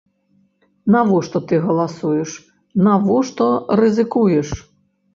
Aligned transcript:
Навошта 0.95 1.37
ты 1.51 1.61
галасуеш, 1.67 2.31
навошта 2.87 3.49
рызыкуеш? 3.83 4.49